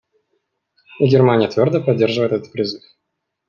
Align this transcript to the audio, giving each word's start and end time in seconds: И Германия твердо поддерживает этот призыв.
И 0.97 1.05
Германия 1.07 1.47
твердо 1.47 1.79
поддерживает 1.79 2.31
этот 2.31 2.51
призыв. 2.51 2.81